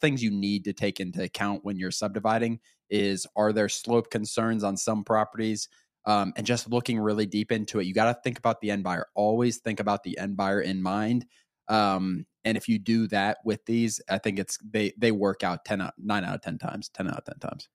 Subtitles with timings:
[0.00, 4.64] things you need to take into account when you're subdividing is are there slope concerns
[4.64, 5.68] on some properties?
[6.06, 8.82] Um, and just looking really deep into it you got to think about the end
[8.82, 9.06] buyer.
[9.14, 11.26] Always think about the end buyer in mind.
[11.68, 15.64] Um, and if you do that with these i think it's they they work out
[15.64, 17.68] 10 out 9 out of 10 times 10 out of 10 times.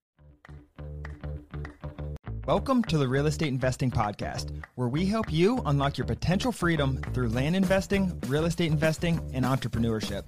[2.46, 6.98] Welcome to the Real Estate Investing Podcast, where we help you unlock your potential freedom
[7.12, 10.26] through land investing, real estate investing, and entrepreneurship.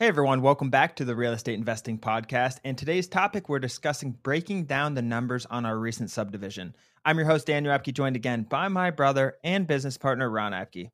[0.00, 2.60] Hey everyone, welcome back to the Real Estate Investing Podcast.
[2.62, 6.76] And today's topic, we're discussing breaking down the numbers on our recent subdivision.
[7.04, 10.90] I'm your host, Daniel Apke, joined again by my brother and business partner, Ron Apke.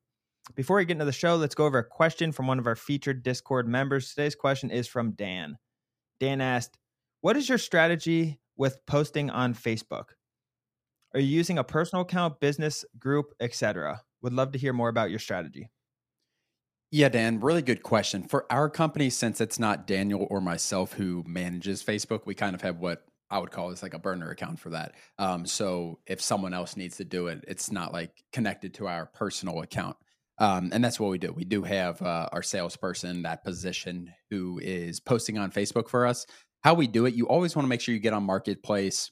[0.55, 2.75] Before we get into the show, let's go over a question from one of our
[2.75, 4.09] featured Discord members.
[4.09, 5.59] Today's question is from Dan.
[6.19, 6.79] Dan asked,
[7.21, 10.15] What is your strategy with posting on Facebook?
[11.13, 14.01] Are you using a personal account, business, group, etc.?
[14.23, 15.69] Would love to hear more about your strategy.
[16.95, 18.23] Yeah, Dan, really good question.
[18.23, 22.61] For our company, since it's not Daniel or myself who manages Facebook, we kind of
[22.61, 24.93] have what I would call is like a burner account for that.
[25.19, 29.07] Um, so if someone else needs to do it, it's not like connected to our
[29.07, 29.97] personal account.
[30.37, 31.33] Um, and that's what we do.
[31.33, 36.25] We do have uh, our salesperson, that position, who is posting on Facebook for us
[36.63, 39.11] how we do it, you always want to make sure you get on marketplace.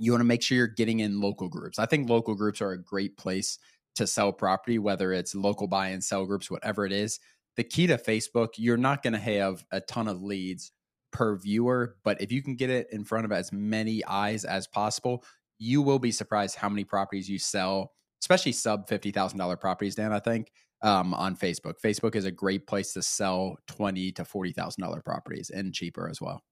[0.00, 1.78] You want to make sure you're getting in local groups.
[1.78, 3.60] I think local groups are a great place
[3.98, 7.20] to sell property, whether it's local buy and sell groups, whatever it is.
[7.56, 10.72] The key to Facebook, you're not going to have a ton of leads
[11.12, 14.66] per viewer, but if you can get it in front of as many eyes as
[14.66, 15.24] possible,
[15.58, 20.20] you will be surprised how many properties you sell, especially sub $50,000 properties, Dan, I
[20.20, 21.74] think, um, on Facebook.
[21.84, 26.42] Facebook is a great place to sell twenty to $40,000 properties and cheaper as well.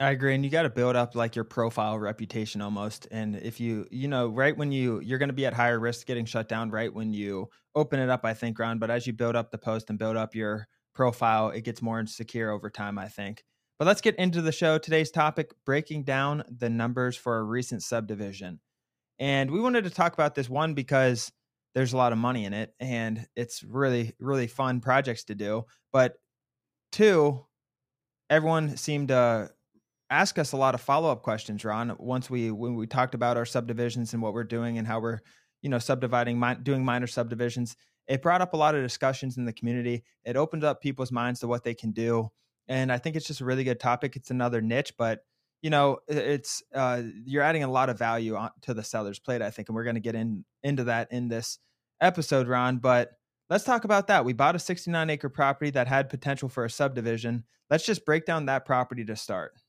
[0.00, 3.06] I agree, and you got to build up like your profile reputation almost.
[3.10, 6.06] And if you, you know, right when you you're going to be at higher risk
[6.06, 8.78] getting shut down, right when you open it up, I think, Ron.
[8.78, 12.00] But as you build up the post and build up your profile, it gets more
[12.00, 13.44] insecure over time, I think.
[13.78, 14.78] But let's get into the show.
[14.78, 18.60] Today's topic: breaking down the numbers for a recent subdivision.
[19.18, 21.30] And we wanted to talk about this one because
[21.74, 25.64] there's a lot of money in it, and it's really, really fun projects to do.
[25.92, 26.14] But
[26.92, 27.44] two,
[28.30, 29.50] everyone seemed to
[30.10, 33.46] ask us a lot of follow-up questions ron once we when we talked about our
[33.46, 35.20] subdivisions and what we're doing and how we're
[35.62, 37.76] you know subdividing doing minor subdivisions
[38.08, 40.02] it brought up a lot of discussions in the community.
[40.24, 42.28] It opened up people's minds to what they can do.
[42.68, 44.16] And i think it's just a really good topic.
[44.16, 45.20] It's another niche but
[45.62, 49.42] you know it's uh, you're adding a lot of value on, to the seller's plate
[49.42, 51.58] i think and we're going to get in into that in this
[52.00, 53.10] episode ron but
[53.50, 54.24] let's talk about that.
[54.24, 57.44] We bought a 69 acre property that had potential for a subdivision.
[57.68, 59.59] Let's just break down that property to start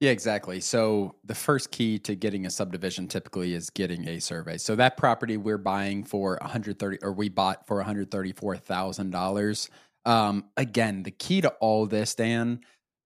[0.00, 0.60] yeah, exactly.
[0.60, 4.56] So the first key to getting a subdivision typically is getting a survey.
[4.56, 9.70] So that property we're buying for 130 or we bought for $134,000.
[10.04, 12.60] Um, again, the key to all this, Dan,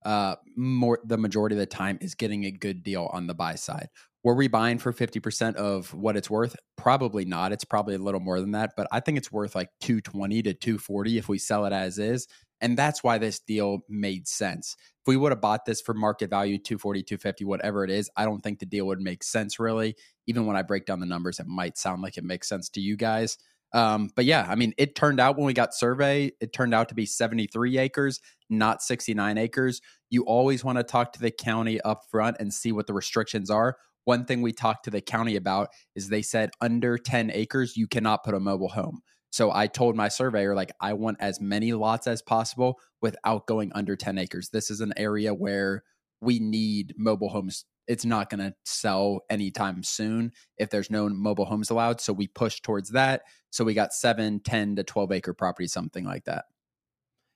[0.04, 3.54] uh, more the majority of the time is getting a good deal on the buy
[3.54, 3.88] side.
[4.24, 6.54] Were we buying for 50% of what it's worth?
[6.76, 7.52] Probably not.
[7.52, 10.54] It's probably a little more than that, but I think it's worth like 220 to
[10.54, 12.28] 240 if we sell it as is.
[12.60, 14.76] And that's why this deal made sense.
[14.78, 18.24] If we would have bought this for market value 240, 250, whatever it is, I
[18.24, 19.96] don't think the deal would make sense really.
[20.28, 22.80] Even when I break down the numbers, it might sound like it makes sense to
[22.80, 23.36] you guys.
[23.74, 26.88] Um, but yeah, I mean, it turned out when we got survey, it turned out
[26.90, 29.80] to be 73 acres, not 69 acres.
[30.10, 33.50] You always want to talk to the county up front and see what the restrictions
[33.50, 33.76] are.
[34.04, 37.86] One thing we talked to the county about is they said under 10 acres, you
[37.86, 39.00] cannot put a mobile home.
[39.30, 43.72] So I told my surveyor, like, I want as many lots as possible without going
[43.74, 44.50] under 10 acres.
[44.50, 45.84] This is an area where
[46.20, 47.64] we need mobile homes.
[47.88, 52.00] It's not going to sell anytime soon if there's no mobile homes allowed.
[52.00, 53.22] So we push towards that.
[53.50, 56.44] So we got seven, 10 to 12 acre property, something like that.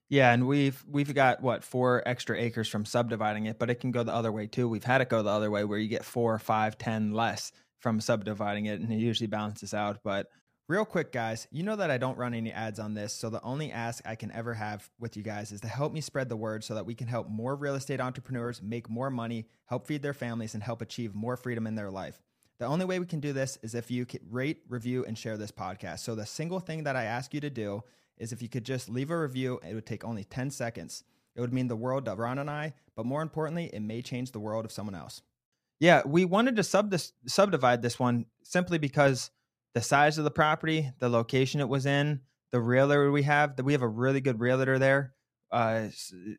[0.09, 3.91] Yeah, and we've we've got what four extra acres from subdividing it, but it can
[3.91, 4.69] go the other way too.
[4.69, 8.01] We've had it go the other way where you get four, five, ten less from
[8.01, 9.99] subdividing it, and it usually balances out.
[10.05, 10.29] But
[10.69, 13.43] Real quick, guys, you know that I don't run any ads on this, so the
[13.43, 16.35] only ask I can ever have with you guys is to help me spread the
[16.35, 20.03] word so that we can help more real estate entrepreneurs make more money, help feed
[20.03, 22.21] their families, and help achieve more freedom in their life.
[22.59, 25.53] The only way we can do this is if you rate, review, and share this
[25.53, 26.01] podcast.
[26.01, 27.85] So the single thing that I ask you to do
[28.19, 31.05] is if you could just leave a review, it would take only 10 seconds.
[31.35, 34.33] It would mean the world to Ron and I, but more importantly, it may change
[34.33, 35.23] the world of someone else.
[35.79, 39.31] Yeah, we wanted to sub this, subdivide this one simply because
[39.75, 42.21] the size of the property, the location it was in,
[42.51, 45.13] the realtor we have, that we have a really good realtor there.
[45.53, 45.89] Uh,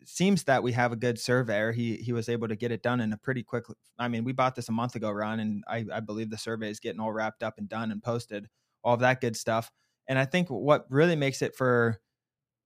[0.04, 1.72] seems that we have a good surveyor.
[1.72, 3.64] He he was able to get it done in a pretty quick.
[3.98, 6.70] I mean, we bought this a month ago, Ron, and I, I believe the survey
[6.70, 8.50] is getting all wrapped up and done and posted,
[8.84, 9.72] all of that good stuff.
[10.08, 12.00] And I think what really makes it for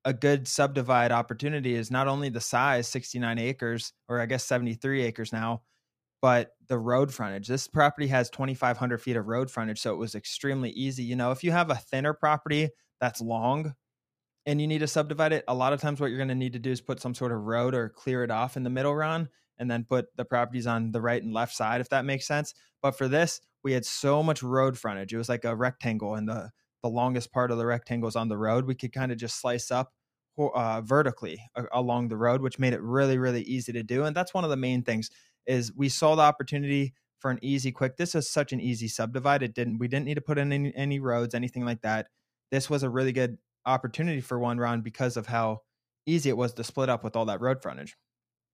[0.06, 5.04] a good subdivide opportunity is not only the size 69 acres or i guess 73
[5.04, 5.62] acres now
[6.22, 7.48] but the road frontage.
[7.48, 11.04] This property has 2500 feet of road frontage so it was extremely easy.
[11.04, 13.74] You know if you have a thinner property that's long
[14.46, 16.54] and you need to subdivide it a lot of times what you're going to need
[16.54, 18.96] to do is put some sort of road or clear it off in the middle
[18.96, 22.28] Ron and then put the properties on the right and left side if that makes
[22.28, 22.54] sense.
[22.82, 25.14] But for this we had so much road frontage.
[25.14, 26.52] It was like a rectangle and the
[26.84, 29.72] the longest part of the rectangles on the road, we could kind of just slice
[29.72, 29.94] up
[30.38, 31.40] uh, vertically
[31.72, 34.04] along the road, which made it really, really easy to do.
[34.04, 35.10] And that's one of the main things
[35.46, 37.98] is we saw the opportunity for an easy, quick.
[37.98, 39.44] This is such an easy subdivide.
[39.44, 39.78] It didn't.
[39.78, 42.08] We didn't need to put in any, any roads, anything like that.
[42.50, 45.62] This was a really good opportunity for one round because of how
[46.06, 47.96] easy it was to split up with all that road frontage.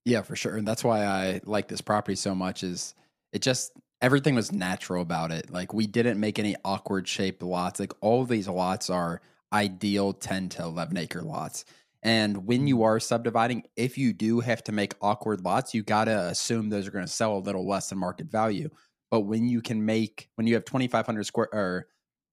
[0.03, 0.55] Yeah, for sure.
[0.55, 2.63] And that's why I like this property so much.
[2.63, 2.93] Is
[3.31, 3.71] it just
[4.01, 5.49] everything was natural about it.
[5.49, 7.79] Like we didn't make any awkward shaped lots.
[7.79, 9.21] Like all these lots are
[9.53, 11.65] ideal 10 to 11 acre lots.
[12.03, 16.05] And when you are subdividing, if you do have to make awkward lots, you got
[16.05, 18.69] to assume those are going to sell a little less than market value.
[19.09, 21.87] But when you can make, when you have 2,500 square or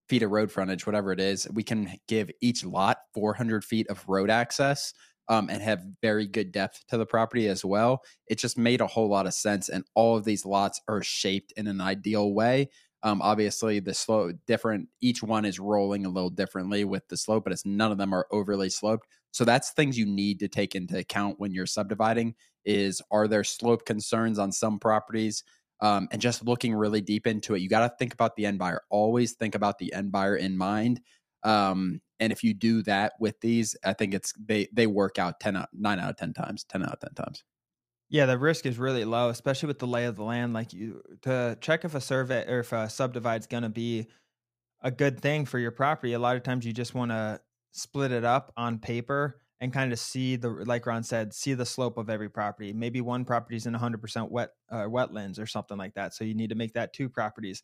[0.09, 4.05] feet of road frontage, whatever it is, we can give each lot 400 feet of
[4.07, 4.93] road access
[5.29, 8.03] um, and have very good depth to the property as well.
[8.27, 9.69] It just made a whole lot of sense.
[9.69, 12.71] And all of these lots are shaped in an ideal way.
[13.03, 14.89] Um, obviously, the slope different.
[15.03, 18.15] Each one is rolling a little differently with the slope, but it's none of them
[18.15, 19.07] are overly sloped.
[19.31, 22.35] So that's things you need to take into account when you're subdividing.
[22.65, 25.45] Is are there slope concerns on some properties?
[25.81, 28.59] Um, and just looking really deep into it, you got to think about the end
[28.59, 28.81] buyer.
[28.89, 31.01] Always think about the end buyer in mind.
[31.45, 35.41] Um, and if you do that with these, I think it's they they work out
[35.41, 37.45] ten out nine out of ten times, ten out of ten times.
[38.09, 40.53] Yeah, the risk is really low, especially with the lay of the land.
[40.53, 44.07] Like you to check if a survey or if a subdivide's going to be
[44.83, 46.13] a good thing for your property.
[46.13, 47.41] A lot of times you just want to
[47.73, 51.67] split it up on paper and kind of see the like Ron said, see the
[51.67, 52.73] slope of every property.
[52.73, 56.15] Maybe one property's in 100% wet uh, wetlands or something like that.
[56.15, 57.63] So you need to make that two properties.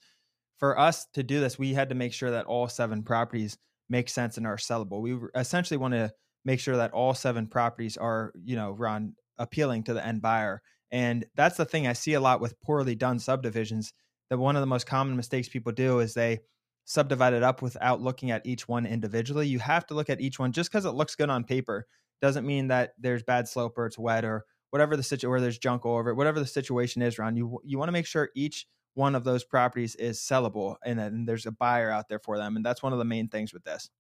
[0.59, 3.59] For us to do this, we had to make sure that all seven properties
[3.91, 5.03] make sense and are sellable.
[5.03, 6.13] We essentially want to
[6.45, 10.63] make sure that all seven properties are, you know, Ron appealing to the end buyer.
[10.91, 13.93] And that's the thing I see a lot with poorly done subdivisions.
[14.31, 16.41] That one of the most common mistakes people do is they
[16.85, 19.49] subdivide it up without looking at each one individually.
[19.49, 21.87] You have to look at each one just because it looks good on paper
[22.21, 25.59] doesn't mean that there's bad slope or it's wet or whatever the situation or there's
[25.59, 27.37] junk all over it, whatever the situation is, Ron.
[27.37, 31.25] You you want to make sure each one of those properties is sellable and then
[31.25, 32.57] there's a buyer out there for them.
[32.57, 33.91] And that's one of the main things with this.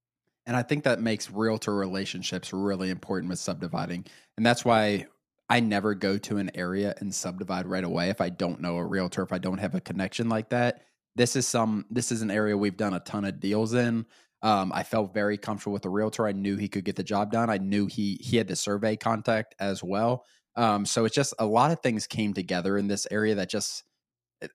[0.46, 4.06] And I think that makes realtor relationships really important with subdividing.
[4.36, 5.06] And that's why
[5.48, 8.84] I never go to an area and subdivide right away if I don't know a
[8.84, 10.82] realtor, if I don't have a connection like that.
[11.16, 14.06] This is some this is an area we've done a ton of deals in.
[14.42, 16.26] Um, I felt very comfortable with the realtor.
[16.26, 17.50] I knew he could get the job done.
[17.50, 20.24] I knew he he had the survey contact as well.
[20.56, 23.84] Um, so it's just a lot of things came together in this area that just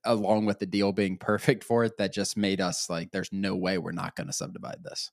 [0.03, 3.55] along with the deal being perfect for it that just made us like there's no
[3.55, 5.11] way we're not going to subdivide this.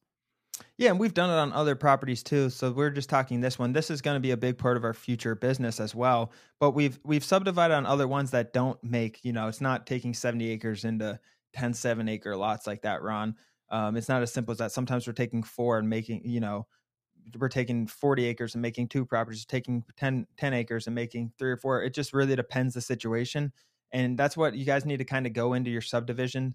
[0.77, 3.73] Yeah and we've done it on other properties too so we're just talking this one.
[3.73, 6.73] This is going to be a big part of our future business as well but
[6.73, 10.51] we've we've subdivided on other ones that don't make you know it's not taking 70
[10.51, 11.19] acres into
[11.55, 13.37] 10 7 acre lots like that ron.
[13.71, 14.73] Um, it's not as simple as that.
[14.73, 16.67] Sometimes we're taking four and making you know
[17.39, 21.51] we're taking 40 acres and making two properties taking 10, 10 acres and making three
[21.51, 21.83] or four.
[21.83, 23.53] It just really depends the situation
[23.93, 26.55] and that's what you guys need to kind of go into your subdivision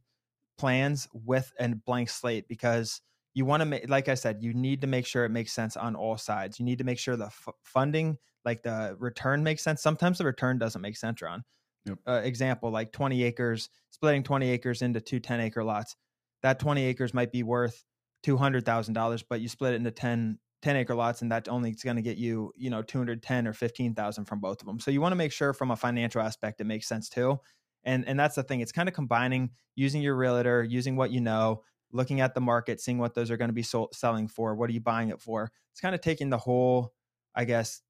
[0.58, 3.02] plans with a blank slate because
[3.34, 5.78] you want to make, like I said, you need to make sure it makes sense
[5.78, 6.60] on all sides.
[6.60, 9.84] You need to make sure the f- funding, like the return makes sense.
[9.84, 11.44] Sometimes the return doesn't make sense, Ron.
[11.86, 12.00] Yep.
[12.08, 15.96] Uh, example, like 20 acres, splitting 20 acres into two 10 acre lots.
[16.42, 17.84] That 20 acres might be worth
[18.26, 21.96] $200,000, but you split it into 10 10 acre lots and that only is going
[21.96, 25.12] to get you you know 210 or 15000 from both of them so you want
[25.12, 27.40] to make sure from a financial aspect it makes sense too.
[27.84, 31.22] And and that's the thing it's kind of combining using your realtor using what you
[31.22, 34.56] know looking at the market seeing what those are going to be sold, selling for
[34.56, 35.52] what are you buying it for.
[35.72, 36.94] It's kind of taking the whole
[37.36, 37.82] i guess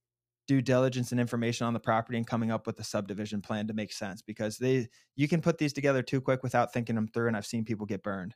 [0.48, 3.74] due diligence and information on the property and coming up with a subdivision plan to
[3.74, 7.28] make sense because they you can put these together too quick without thinking them through
[7.28, 8.34] and i've seen people get burned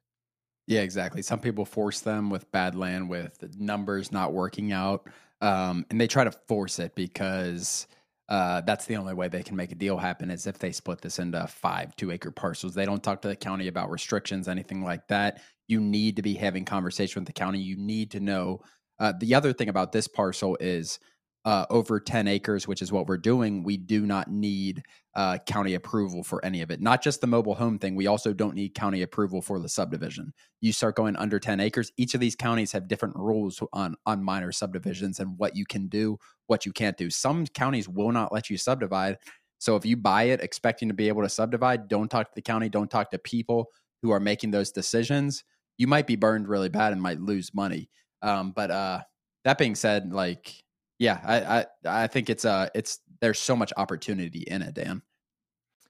[0.71, 1.21] yeah, exactly.
[1.21, 5.05] Some people force them with bad land, with the numbers not working out,
[5.41, 7.87] um, and they try to force it because
[8.29, 11.01] uh, that's the only way they can make a deal happen is if they split
[11.01, 12.73] this into five two acre parcels.
[12.73, 15.41] They don't talk to the county about restrictions, anything like that.
[15.67, 17.59] You need to be having conversation with the county.
[17.59, 18.61] You need to know.
[18.97, 20.99] Uh, the other thing about this parcel is
[21.43, 24.83] uh, over 10 acres, which is what we're doing, we do not need
[25.15, 26.81] uh, county approval for any of it.
[26.81, 30.33] Not just the mobile home thing, we also don't need county approval for the subdivision.
[30.61, 34.23] You start going under 10 acres, each of these counties have different rules on, on
[34.23, 37.09] minor subdivisions and what you can do, what you can't do.
[37.09, 39.17] Some counties will not let you subdivide.
[39.57, 42.41] So if you buy it expecting to be able to subdivide, don't talk to the
[42.41, 43.67] county, don't talk to people
[44.01, 45.43] who are making those decisions.
[45.77, 47.89] You might be burned really bad and might lose money.
[48.21, 49.01] Um, but uh,
[49.43, 50.63] that being said, like
[51.01, 55.01] yeah, I, I I think it's uh it's there's so much opportunity in it, Dan.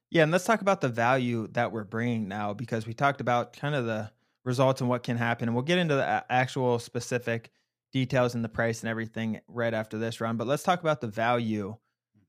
[0.10, 3.54] Yeah, and let's talk about the value that we're bringing now because we talked about
[3.54, 4.12] kind of the
[4.44, 7.52] results and what can happen, and we'll get into the actual specific
[7.94, 10.38] details and the price and everything right after this Ron.
[10.38, 11.78] But let's talk about the value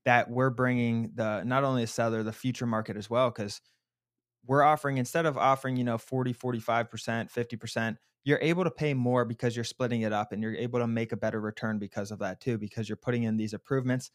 [0.05, 3.61] that we're bringing the not only the seller, the future market as well, because
[4.45, 9.25] we're offering instead of offering you know 40 45% 50% you're able to pay more
[9.25, 12.19] because you're splitting it up and you're able to make a better return because of
[12.19, 14.11] that too because you're putting in these improvements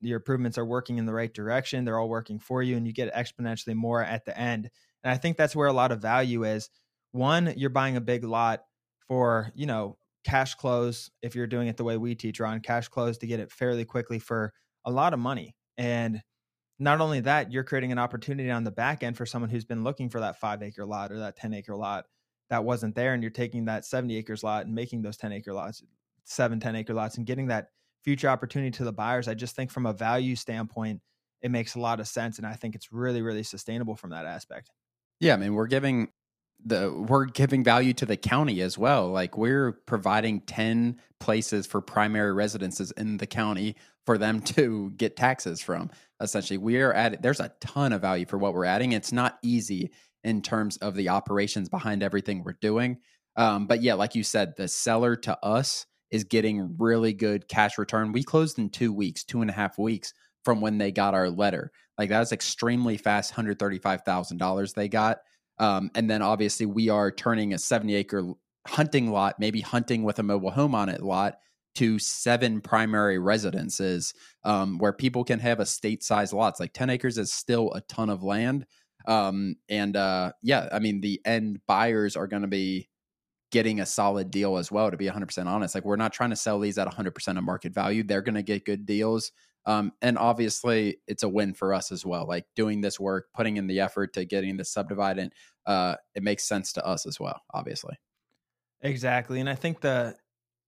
[0.00, 2.92] your improvements are working in the right direction they're all working for you and you
[2.92, 4.70] get exponentially more at the end.
[5.04, 6.70] And i think that's where a lot of value is.
[7.12, 8.64] One you're buying a big lot
[9.08, 12.88] for you know cash close if you're doing it the way we teach on cash
[12.88, 14.52] close to get it fairly quickly for
[14.84, 15.54] a lot of money.
[15.78, 16.20] And
[16.78, 19.84] not only that you're creating an opportunity on the back end for someone who's been
[19.84, 22.04] looking for that five acre lot or that 10 acre lot
[22.50, 25.52] that wasn't there and you're taking that 70 acres lot and making those 10 acre
[25.52, 25.82] lots
[26.24, 27.68] seven 10 acre lots and getting that
[28.06, 31.00] future opportunity to the buyers i just think from a value standpoint
[31.42, 34.24] it makes a lot of sense and i think it's really really sustainable from that
[34.24, 34.70] aspect
[35.20, 36.08] yeah i mean we're giving
[36.64, 41.82] the we're giving value to the county as well like we're providing 10 places for
[41.82, 45.90] primary residences in the county for them to get taxes from
[46.22, 49.38] essentially we are at there's a ton of value for what we're adding it's not
[49.42, 49.90] easy
[50.26, 52.98] in terms of the operations behind everything we're doing.
[53.36, 57.78] Um, but yeah, like you said, the seller to us is getting really good cash
[57.78, 58.12] return.
[58.12, 60.12] We closed in two weeks, two and a half weeks
[60.44, 61.72] from when they got our letter.
[61.98, 65.18] Like that was extremely fast, hundred thirty-five thousand dollars they got.
[65.58, 68.32] Um, and then obviously we are turning a seventy-acre
[68.66, 71.38] hunting lot, maybe hunting with a mobile home on it lot,
[71.76, 74.12] to seven primary residences
[74.44, 76.60] um, where people can have a state size lots.
[76.60, 78.66] Like ten acres is still a ton of land,
[79.06, 82.88] um, and uh, yeah, I mean, the end buyers are going to be
[83.52, 85.74] getting a solid deal as well, to be 100% honest.
[85.74, 88.02] Like, we're not trying to sell these at 100% of market value.
[88.02, 89.32] They're going to get good deals.
[89.64, 92.26] Um, and obviously, it's a win for us as well.
[92.26, 95.32] Like, doing this work, putting in the effort to getting this subdivided,
[95.66, 97.96] uh, it makes sense to us as well, obviously.
[98.82, 99.40] Exactly.
[99.40, 100.16] And I think the,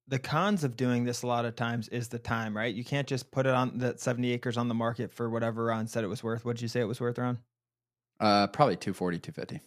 [0.09, 2.75] the cons of doing this a lot of times is the time, right?
[2.75, 5.87] You can't just put it on that 70 acres on the market for whatever Ron
[5.87, 6.45] said it was worth.
[6.45, 7.39] What did you say it was worth, Ron?
[8.19, 9.61] Uh, probably 240, 250.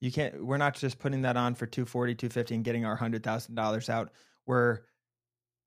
[0.00, 3.88] You can't, we're not just putting that on for 240, 250 and getting our $100,000
[3.88, 4.10] out.
[4.46, 4.80] We're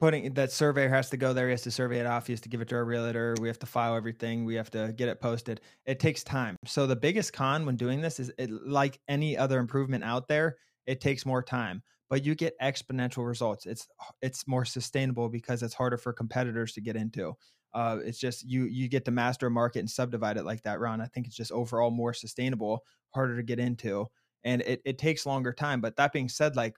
[0.01, 1.47] putting that surveyor has to go there.
[1.47, 2.25] He has to survey it off.
[2.25, 3.35] He has to give it to our realtor.
[3.39, 4.45] We have to file everything.
[4.45, 5.61] We have to get it posted.
[5.85, 6.55] It takes time.
[6.65, 10.57] So the biggest con when doing this is it, like any other improvement out there,
[10.87, 13.67] it takes more time, but you get exponential results.
[13.67, 13.87] It's,
[14.23, 17.35] it's more sustainable because it's harder for competitors to get into.
[17.73, 20.79] Uh, it's just you you get to master a market and subdivide it like that,
[20.79, 20.99] Ron.
[20.99, 24.07] I think it's just overall more sustainable, harder to get into,
[24.43, 25.81] and it it takes longer time.
[25.81, 26.75] But that being said, like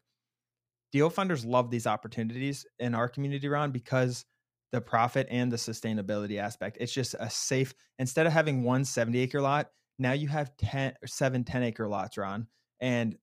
[0.92, 4.26] deal funders love these opportunities in our community, Ron, because
[4.72, 6.78] the profit and the sustainability aspect.
[6.80, 10.94] It's just a safe instead of having one 70 acre lot, now you have 10
[11.04, 12.48] or seven 10 acre lots, Ron.
[12.80, 13.16] And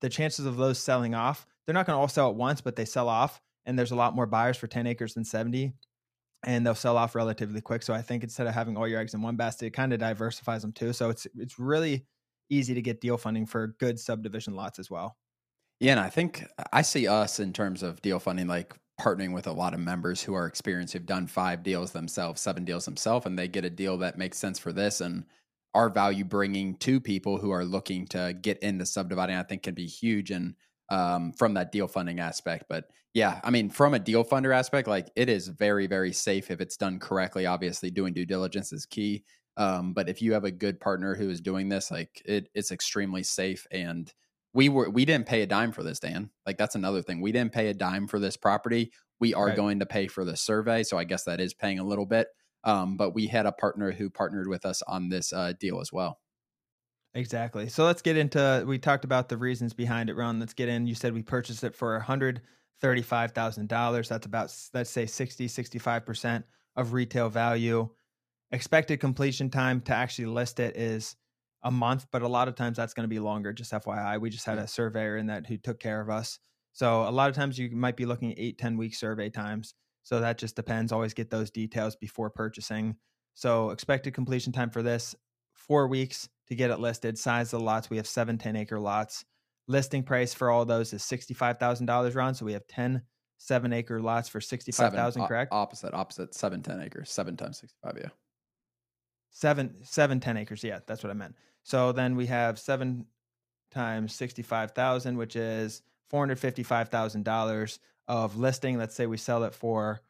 [0.00, 2.76] the chances of those selling off, they're not going to all sell at once, but
[2.76, 3.40] they sell off.
[3.66, 5.74] And there's a lot more buyers for 10 acres than 70
[6.44, 7.82] and they'll sell off relatively quick.
[7.82, 9.98] So I think instead of having all your eggs in one basket, it kind of
[9.98, 10.92] diversifies them too.
[10.92, 12.06] So it's it's really
[12.50, 15.16] easy to get deal funding for good subdivision lots as well.
[15.80, 19.46] Yeah, and I think I see us in terms of deal funding like partnering with
[19.46, 23.26] a lot of members who are experienced, who've done five deals themselves, seven deals themselves,
[23.26, 25.00] and they get a deal that makes sense for this.
[25.00, 25.24] And
[25.74, 29.74] our value bringing to people who are looking to get into subdividing, I think, can
[29.74, 30.32] be huge.
[30.32, 30.54] And
[30.90, 32.64] um, from that deal funding aspect.
[32.68, 36.50] But yeah, I mean, from a deal funder aspect, like it is very, very safe
[36.50, 37.46] if it's done correctly.
[37.46, 39.24] Obviously, doing due diligence is key.
[39.58, 42.70] Um, but if you have a good partner who is doing this, like it, it's
[42.70, 43.66] extremely safe.
[43.72, 44.10] And
[44.54, 46.30] we were we didn't pay a dime for this, Dan.
[46.46, 47.20] Like that's another thing.
[47.20, 48.92] We didn't pay a dime for this property.
[49.20, 49.56] We are right.
[49.56, 52.28] going to pay for the survey, so I guess that is paying a little bit.
[52.62, 55.92] Um, but we had a partner who partnered with us on this uh, deal as
[55.92, 56.20] well.
[57.14, 57.68] Exactly.
[57.68, 58.64] So let's get into.
[58.66, 60.38] We talked about the reasons behind it, Ron.
[60.38, 60.86] Let's get in.
[60.86, 62.42] You said we purchased it for a hundred
[62.80, 64.08] thirty-five thousand dollars.
[64.08, 66.44] That's about let's say 60, 65 percent
[66.76, 67.88] of retail value.
[68.50, 71.16] Expected completion time to actually list it is
[71.64, 73.52] a month, but a lot of times that's going to be longer.
[73.52, 76.38] Just FYI, we just had a surveyor in that who took care of us.
[76.72, 79.74] So a lot of times you might be looking at eight, 10 week survey times.
[80.02, 80.92] So that just depends.
[80.92, 82.96] Always get those details before purchasing.
[83.34, 85.14] So expected completion time for this
[85.52, 87.18] four weeks to get it listed.
[87.18, 89.24] Size of the lots we have seven 10 acre lots.
[89.66, 92.14] Listing price for all those is sixty five thousand dollars.
[92.14, 93.02] Ron, so we have 10
[93.36, 95.26] seven acre lots for sixty five thousand.
[95.26, 95.52] Correct.
[95.52, 95.92] opposite.
[95.92, 96.34] Opposite.
[96.34, 97.10] Seven 10 acres.
[97.10, 97.98] Seven times sixty five.
[98.00, 98.08] Yeah.
[99.30, 100.64] Seven seven 10 acres.
[100.64, 101.36] Yeah, that's what I meant.
[101.62, 103.06] So then we have seven
[103.70, 108.78] times sixty five thousand, which is four hundred fifty five thousand dollars of listing.
[108.78, 110.00] Let's say we sell it for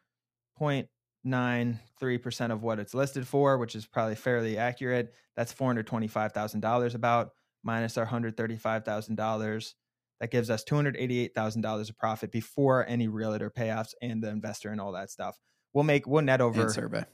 [0.60, 5.12] 0.93% of what it's listed for, which is probably fairly accurate.
[5.36, 7.30] That's $425,000 about
[7.62, 9.74] minus our $135,000.
[10.20, 14.92] That gives us $288,000 of profit before any realtor payoffs and the investor and all
[14.92, 15.38] that stuff.
[15.72, 16.62] We'll make, we'll net over.
[16.62, 17.04] And survey.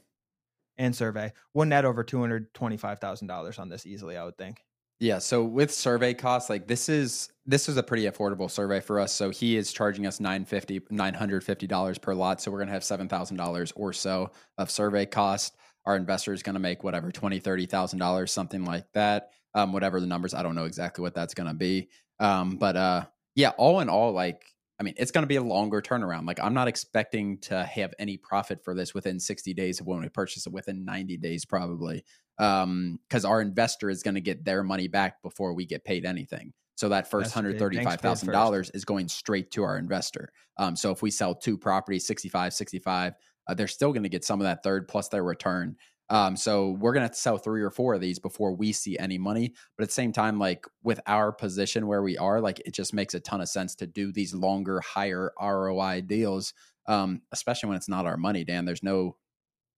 [0.77, 1.31] And survey.
[1.53, 4.61] We'll net over $225,000 on this easily, I would think.
[4.99, 5.19] Yeah.
[5.19, 9.13] So with survey costs, like this is this is a pretty affordable survey for us.
[9.13, 12.41] So he is charging us 950 $950 per lot.
[12.41, 15.57] So we're gonna have seven thousand dollars or so of survey cost.
[15.85, 19.31] Our investor is gonna make whatever, twenty, thirty thousand dollars, something like that.
[19.53, 21.89] Um, whatever the numbers, I don't know exactly what that's gonna be.
[22.19, 23.05] Um, but uh
[23.35, 26.27] yeah, all in all, like I mean, it's going to be a longer turnaround.
[26.27, 30.01] Like, I'm not expecting to have any profit for this within 60 days of when
[30.01, 32.03] we purchase it, within 90 days, probably
[32.37, 36.05] um because our investor is going to get their money back before we get paid
[36.05, 36.53] anything.
[36.75, 40.29] So that first hundred thirty five thousand dollars is going straight to our investor.
[40.57, 43.13] Um so if we sell two properties 65 65
[43.47, 45.75] uh, they're still going to get some of that third plus their return
[46.09, 49.17] um so we're going to sell three or four of these before we see any
[49.17, 52.73] money but at the same time like with our position where we are like it
[52.73, 56.53] just makes a ton of sense to do these longer higher roi deals
[56.87, 58.65] um especially when it's not our money dan.
[58.65, 59.17] There's no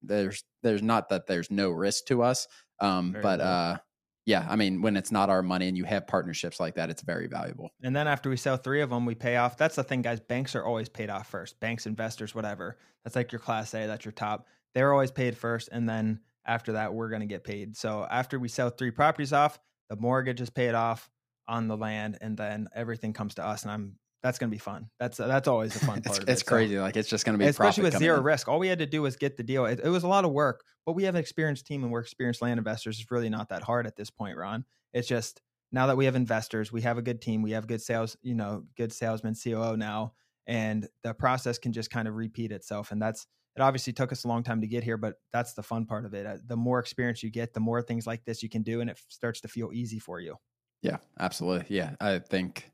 [0.02, 2.48] there's there's not that there's no risk to us
[2.80, 3.78] um very but uh
[4.26, 7.02] yeah i mean when it's not our money and you have partnerships like that it's
[7.02, 7.72] very valuable.
[7.82, 9.58] And then after we sell three of them we pay off.
[9.58, 12.78] That's the thing guys banks are always paid off first banks investors whatever.
[13.04, 16.74] That's like your class a that's your top they're always paid first and then after
[16.74, 19.60] that we're going to get paid so after we sell three properties off
[19.90, 21.10] the mortgage is paid off
[21.48, 24.60] on the land and then everything comes to us and i'm that's going to be
[24.60, 24.90] fun.
[25.00, 26.18] That's that's always a fun part.
[26.18, 26.46] it's, it's it.
[26.46, 26.76] crazy.
[26.76, 28.24] So, like it's just going to be especially with zero in.
[28.24, 28.48] risk.
[28.48, 29.66] All we had to do was get the deal.
[29.66, 32.02] It, it, was a lot of work, but we have an experienced team and we're
[32.02, 33.00] experienced land investors.
[33.00, 34.66] It's really not that hard at this point, Ron.
[34.94, 37.82] It's just now that we have investors, we have a good team, we have good
[37.82, 40.14] sales, you know, good salesman, COO now,
[40.48, 42.92] and the process can just kind of repeat itself.
[42.92, 43.28] And that's
[43.60, 43.64] it.
[43.64, 46.14] Obviously, took us a long time to get here, but that's the fun part of
[46.14, 46.26] it.
[46.26, 48.90] Uh, the more experience you get, the more things like this you can do, and
[48.90, 50.36] it starts to feel easy for you.
[50.82, 51.76] Yeah, absolutely.
[51.76, 52.72] Yeah, I think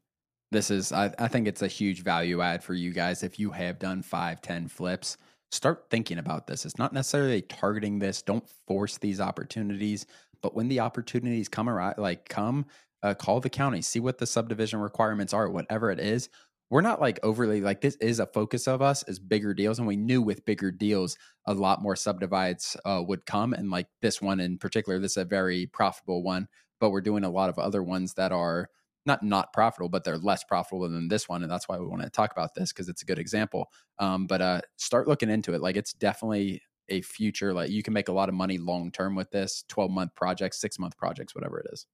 [0.53, 3.51] this is I, I think it's a huge value add for you guys if you
[3.51, 5.17] have done five ten flips
[5.51, 10.05] start thinking about this it's not necessarily targeting this don't force these opportunities
[10.41, 12.65] but when the opportunities come around like come
[13.01, 16.29] uh, call the county see what the subdivision requirements are whatever it is
[16.73, 19.88] we're not like overly like this is a focus of us is bigger deals and
[19.88, 24.19] we knew with bigger deals a lot more subdivides uh, would come and like this
[24.19, 26.47] one in particular this is a very profitable one
[26.79, 28.69] but we're doing a lot of other ones that are
[29.05, 32.01] not not profitable, but they're less profitable than this one, and that's why we want
[32.01, 33.69] to talk about this because it's a good example.
[33.99, 35.62] Um, but uh, start looking into it.
[35.62, 37.53] Like it's definitely a future.
[37.53, 39.63] Like you can make a lot of money long term with this.
[39.67, 41.86] Twelve month projects, six month projects, whatever it is.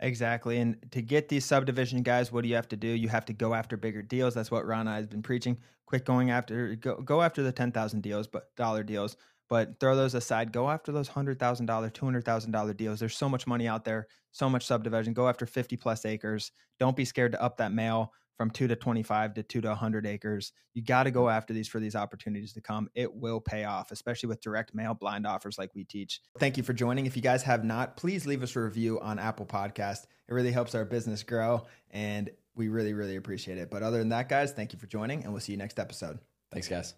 [0.00, 0.58] Exactly.
[0.58, 2.88] And to get these subdivision guys, what do you have to do?
[2.88, 4.34] You have to go after bigger deals.
[4.34, 5.58] That's what Ron has been preaching.
[5.86, 9.16] Quit going after go go after the ten thousand deals, but dollar deals.
[9.48, 10.52] But throw those aside.
[10.52, 12.98] Go after those hundred thousand dollar, two hundred thousand dollar deals.
[12.98, 15.12] There's so much money out there, so much subdivision.
[15.12, 16.50] Go after fifty plus acres.
[16.80, 19.74] Don't be scared to up that mail from two to twenty five to two to
[19.74, 20.52] hundred acres.
[20.74, 22.88] You got to go after these for these opportunities to come.
[22.94, 26.20] It will pay off, especially with direct mail blind offers like we teach.
[26.38, 27.06] Thank you for joining.
[27.06, 30.06] If you guys have not, please leave us a review on Apple Podcast.
[30.28, 33.70] It really helps our business grow, and we really really appreciate it.
[33.70, 36.18] But other than that, guys, thank you for joining, and we'll see you next episode.
[36.52, 36.94] Thanks, guys.